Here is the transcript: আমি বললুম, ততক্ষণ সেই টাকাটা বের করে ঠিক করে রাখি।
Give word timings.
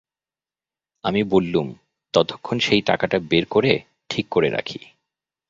আমি 1.03 1.21
বললুম, 1.23 1.67
ততক্ষণ 2.13 2.57
সেই 2.59 2.81
টাকাটা 2.81 3.17
বের 3.29 3.45
করে 3.45 3.71
ঠিক 4.09 4.25
করে 4.29 4.49
রাখি। 4.49 4.79